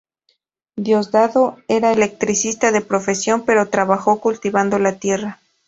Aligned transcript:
Diosdado 0.77 1.59
era 1.67 1.91
electricista 1.91 2.71
de 2.71 2.81
profesión, 2.81 3.43
pero 3.45 3.69
trabajó 3.69 4.19
cultivando 4.19 4.79
la 4.79 4.97
tierra. 4.97 5.39